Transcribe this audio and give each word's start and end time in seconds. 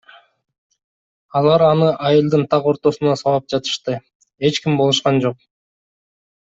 Алар 1.39 1.65
аны 1.67 1.91
айылдын 2.09 2.47
так 2.55 2.71
ортосунда 2.73 3.15
сабап 3.23 3.55
жатышты, 3.55 4.01
эч 4.51 4.63
ким 4.65 4.83
болушкан 4.85 5.25
жок. 5.29 5.43